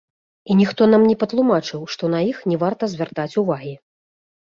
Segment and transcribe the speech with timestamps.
[0.49, 3.79] І ніхто нам не патлумачыў, што на іх не варта звяртаць увагі.